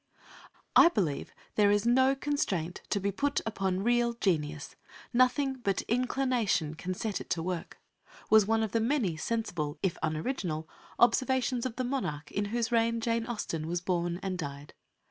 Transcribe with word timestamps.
"I 0.75 0.89
believe 0.89 1.31
there 1.53 1.69
is 1.69 1.85
no 1.85 2.15
constraint 2.15 2.81
to 2.89 2.99
be 2.99 3.11
put 3.11 3.39
upon 3.45 3.83
real 3.83 4.13
genius; 4.13 4.75
nothing 5.13 5.57
but 5.63 5.83
inclination 5.83 6.73
can 6.73 6.95
set 6.95 7.21
it 7.21 7.29
to 7.29 7.43
work," 7.43 7.79
was 8.27 8.47
one 8.47 8.63
of 8.63 8.71
the 8.71 8.81
many 8.81 9.15
sensible, 9.15 9.77
if 9.83 9.99
unoriginal, 10.01 10.67
observations 10.97 11.67
of 11.67 11.75
the 11.75 11.83
monarch 11.83 12.31
in 12.31 12.45
whose 12.45 12.71
reign 12.71 12.99
Jane 12.99 13.27
Austen 13.27 13.67
was 13.67 13.79
born 13.79 14.19
and 14.23 14.39
died. 14.39 14.73